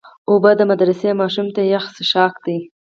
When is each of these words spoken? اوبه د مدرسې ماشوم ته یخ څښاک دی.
اوبه 0.29 0.51
د 0.59 0.61
مدرسې 0.71 1.09
ماشوم 1.19 1.47
ته 1.55 1.61
یخ 1.73 1.85
څښاک 1.95 2.33
دی. 2.45 2.57